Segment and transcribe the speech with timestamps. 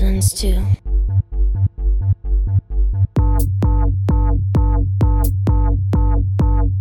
[0.00, 0.62] feelings too.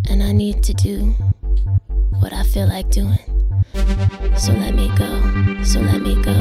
[0.09, 1.15] And I need to do
[2.19, 3.19] what I feel like doing.
[4.35, 5.63] So let me go.
[5.63, 6.35] So let me go.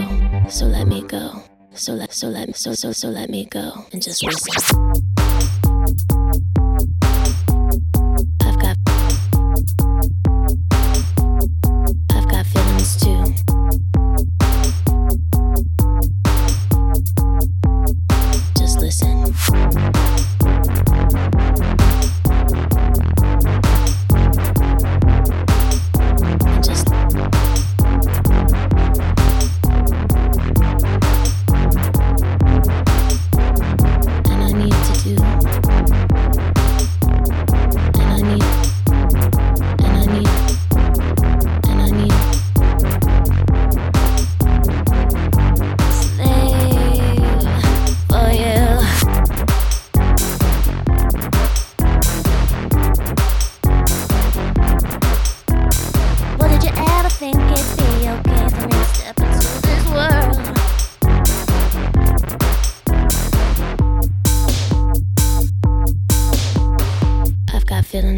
[0.48, 1.42] So let me go.
[1.74, 5.13] So let so let so so so let me go and just listen.
[19.46, 20.33] Thank you.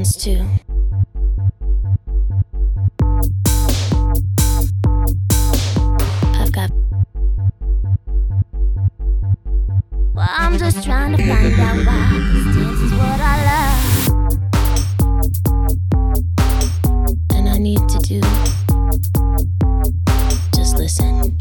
[0.06, 0.46] happens to.
[6.38, 6.70] I've got.
[10.14, 13.72] Well, I'm just trying to find out why this is what I love.
[17.34, 18.20] And I need to do.
[20.54, 21.35] Just listen.